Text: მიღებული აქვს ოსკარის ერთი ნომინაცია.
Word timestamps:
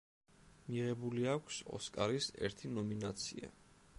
მიღებული 0.69 1.27
აქვს 1.33 1.59
ოსკარის 1.79 2.31
ერთი 2.47 2.75
ნომინაცია. 2.81 3.55